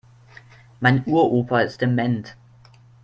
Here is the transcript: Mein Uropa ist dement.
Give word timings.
Mein 0.79 1.03
Uropa 1.05 1.59
ist 1.59 1.81
dement. 1.81 2.35